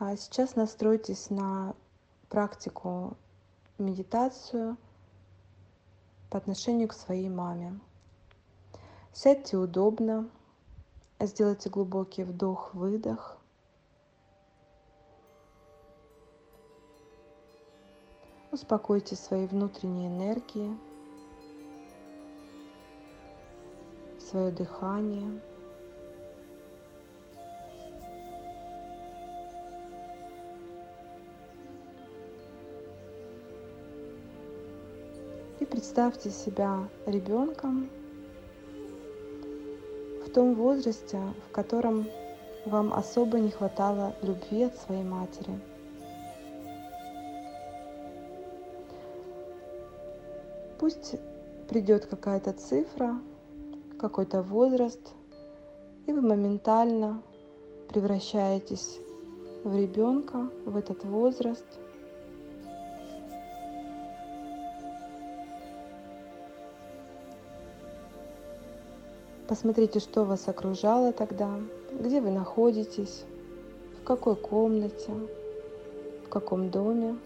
А 0.00 0.16
сейчас 0.16 0.54
настройтесь 0.54 1.28
на 1.28 1.74
практику 2.28 3.16
медитацию 3.78 4.76
по 6.30 6.38
отношению 6.38 6.86
к 6.86 6.92
своей 6.92 7.28
маме. 7.28 7.80
Сядьте 9.12 9.56
удобно, 9.56 10.28
сделайте 11.18 11.68
глубокий 11.68 12.22
вдох-выдох. 12.22 13.38
Успокойте 18.52 19.16
свои 19.16 19.46
внутренние 19.46 20.08
энергии, 20.08 20.78
свое 24.20 24.52
дыхание. 24.52 25.40
Представьте 35.70 36.30
себя 36.30 36.88
ребенком 37.06 37.88
в 40.24 40.30
том 40.30 40.54
возрасте, 40.54 41.20
в 41.48 41.52
котором 41.52 42.06
вам 42.64 42.92
особо 42.92 43.38
не 43.38 43.50
хватало 43.50 44.14
любви 44.22 44.64
от 44.64 44.76
своей 44.76 45.04
матери. 45.04 45.58
Пусть 50.78 51.16
придет 51.68 52.06
какая-то 52.06 52.52
цифра, 52.52 53.16
какой-то 53.98 54.42
возраст, 54.42 55.00
и 56.06 56.12
вы 56.12 56.22
моментально 56.22 57.22
превращаетесь 57.88 58.98
в 59.64 59.76
ребенка 59.76 60.50
в 60.64 60.76
этот 60.76 61.04
возраст. 61.04 61.66
Посмотрите, 69.48 69.98
что 69.98 70.24
вас 70.24 70.46
окружало 70.46 71.10
тогда, 71.10 71.48
где 71.90 72.20
вы 72.20 72.30
находитесь, 72.30 73.24
в 73.98 74.04
какой 74.04 74.36
комнате, 74.36 75.10
в 76.26 76.28
каком 76.28 76.68
доме. 76.68 77.16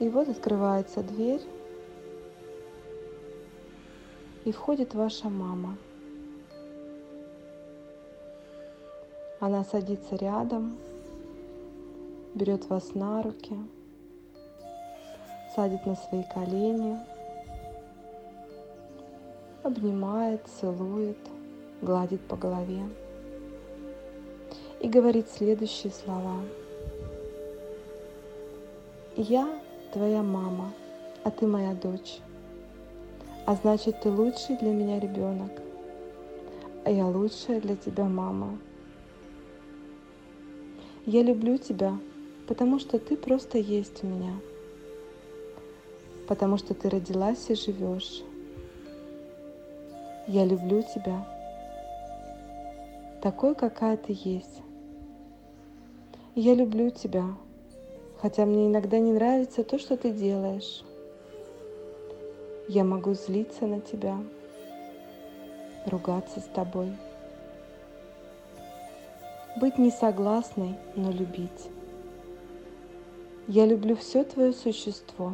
И 0.00 0.08
вот 0.08 0.30
открывается 0.30 1.02
дверь, 1.02 1.42
и 4.46 4.52
входит 4.52 4.94
ваша 4.94 5.28
мама. 5.28 5.76
Она 9.38 9.64
садится 9.64 10.16
рядом, 10.16 10.78
берет 12.32 12.70
вас 12.70 12.94
на 12.94 13.22
руки, 13.22 13.54
садит 15.56 15.86
на 15.86 15.96
свои 15.96 16.22
колени, 16.22 16.98
обнимает, 19.62 20.42
целует, 20.60 21.16
гладит 21.80 22.20
по 22.28 22.36
голове 22.36 22.82
и 24.80 24.88
говорит 24.88 25.30
следующие 25.30 25.90
слова. 25.92 26.42
Я 29.16 29.48
твоя 29.94 30.22
мама, 30.22 30.74
а 31.24 31.30
ты 31.30 31.46
моя 31.46 31.72
дочь. 31.72 32.18
А 33.46 33.54
значит, 33.54 34.02
ты 34.02 34.10
лучший 34.10 34.58
для 34.58 34.72
меня 34.72 35.00
ребенок, 35.00 35.52
а 36.84 36.90
я 36.90 37.06
лучшая 37.06 37.62
для 37.62 37.76
тебя 37.76 38.04
мама. 38.04 38.58
Я 41.06 41.22
люблю 41.22 41.56
тебя, 41.56 41.96
потому 42.46 42.78
что 42.78 42.98
ты 42.98 43.16
просто 43.16 43.58
есть 43.58 44.04
у 44.04 44.06
меня, 44.08 44.34
потому 46.26 46.56
что 46.56 46.74
ты 46.74 46.88
родилась 46.88 47.50
и 47.50 47.54
живешь. 47.54 48.22
Я 50.26 50.44
люблю 50.44 50.82
тебя, 50.82 51.26
такой, 53.22 53.54
какая 53.54 53.96
ты 53.96 54.16
есть. 54.16 54.62
Я 56.34 56.54
люблю 56.54 56.90
тебя, 56.90 57.24
хотя 58.20 58.44
мне 58.44 58.66
иногда 58.66 58.98
не 58.98 59.12
нравится 59.12 59.64
то, 59.64 59.78
что 59.78 59.96
ты 59.96 60.10
делаешь. 60.10 60.82
Я 62.68 62.84
могу 62.84 63.14
злиться 63.14 63.66
на 63.66 63.80
тебя, 63.80 64.18
ругаться 65.86 66.40
с 66.40 66.44
тобой, 66.44 66.92
быть 69.56 69.78
несогласной, 69.78 70.74
но 70.96 71.10
любить. 71.10 71.70
Я 73.48 73.64
люблю 73.64 73.94
все 73.94 74.24
твое 74.24 74.52
существо. 74.52 75.32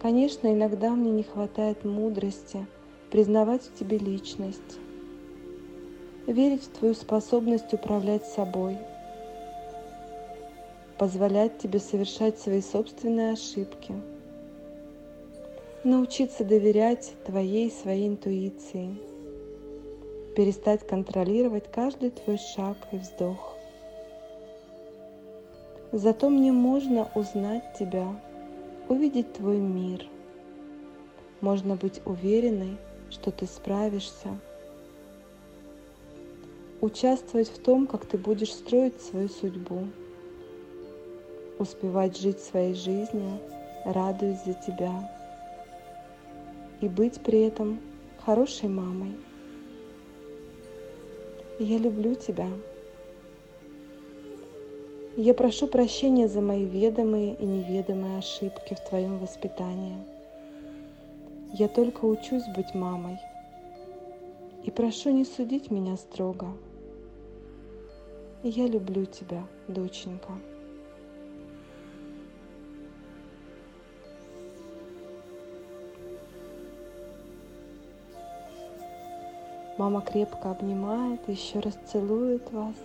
Конечно, 0.00 0.52
иногда 0.52 0.90
мне 0.90 1.10
не 1.10 1.22
хватает 1.22 1.84
мудрости 1.84 2.66
признавать 3.10 3.62
в 3.62 3.78
тебе 3.78 3.98
личность, 3.98 4.78
верить 6.26 6.64
в 6.64 6.78
твою 6.78 6.94
способность 6.94 7.72
управлять 7.74 8.24
собой– 8.26 8.78
позволять 11.00 11.56
тебе 11.56 11.78
совершать 11.78 12.38
свои 12.38 12.60
собственные 12.60 13.32
ошибки, 13.32 13.94
научиться 15.82 16.44
доверять 16.44 17.14
твоей 17.24 17.68
и 17.68 17.72
своей 17.72 18.06
интуиции, 18.06 18.96
перестать 20.36 20.86
контролировать 20.86 21.72
каждый 21.72 22.10
твой 22.10 22.36
шаг 22.36 22.76
и 22.92 22.98
вздох. 22.98 23.56
Зато 25.90 26.28
мне 26.28 26.52
можно 26.52 27.08
узнать 27.14 27.64
тебя, 27.78 28.06
увидеть 28.90 29.32
твой 29.32 29.58
мир. 29.58 30.06
Можно 31.40 31.76
быть 31.76 32.02
уверенной, 32.04 32.76
что 33.08 33.30
ты 33.30 33.46
справишься. 33.46 34.38
Участвовать 36.80 37.48
в 37.48 37.62
том, 37.62 37.86
как 37.86 38.04
ты 38.04 38.18
будешь 38.18 38.52
строить 38.52 39.00
свою 39.00 39.28
судьбу 39.28 39.86
успевать 41.58 42.18
жить 42.18 42.40
своей 42.40 42.74
жизнью, 42.74 43.38
радуясь 43.84 44.44
за 44.44 44.54
тебя 44.54 45.12
и 46.80 46.88
быть 46.88 47.20
при 47.20 47.42
этом 47.42 47.78
хорошей 48.24 48.70
мамой. 48.70 49.14
Я 51.58 51.76
люблю 51.76 52.14
тебя. 52.14 52.48
Я 55.16 55.34
прошу 55.34 55.66
прощения 55.66 56.28
за 56.28 56.40
мои 56.40 56.64
ведомые 56.64 57.34
и 57.34 57.44
неведомые 57.44 58.18
ошибки 58.18 58.74
в 58.74 58.88
твоем 58.88 59.18
воспитании. 59.18 59.96
Я 61.52 61.66
только 61.66 62.04
учусь 62.04 62.46
быть 62.56 62.74
мамой. 62.74 63.18
И 64.62 64.70
прошу 64.70 65.10
не 65.10 65.24
судить 65.24 65.70
меня 65.70 65.96
строго. 65.96 66.46
Я 68.44 68.68
люблю 68.68 69.04
тебя, 69.04 69.42
доченька. 69.66 70.32
Мама 79.76 80.02
крепко 80.02 80.52
обнимает, 80.52 81.28
еще 81.28 81.58
раз 81.58 81.76
целует 81.90 82.52
вас. 82.52 82.76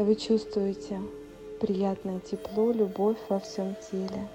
Вы 0.00 0.14
чувствуете 0.16 0.98
приятное 1.60 2.20
тепло, 2.20 2.72
любовь 2.72 3.18
во 3.28 3.38
всем 3.38 3.76
теле. 3.90 4.28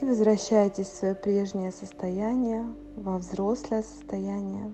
И 0.00 0.04
возвращаетесь 0.04 0.86
в 0.86 0.94
свое 0.94 1.16
прежнее 1.16 1.72
состояние, 1.72 2.72
во 2.94 3.18
взрослое 3.18 3.82
состояние, 3.82 4.72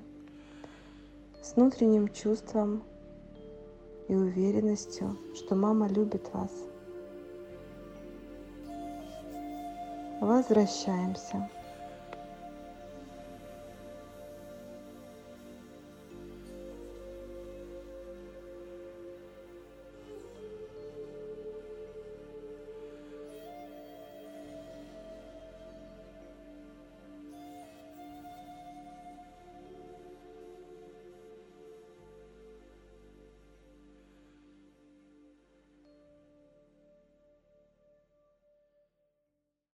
с 1.43 1.57
внутренним 1.57 2.09
чувством 2.09 2.83
и 4.09 4.15
уверенностью, 4.15 5.17
что 5.35 5.55
мама 5.55 5.89
любит 5.89 6.29
вас. 6.35 6.53
Возвращаемся. 10.21 11.49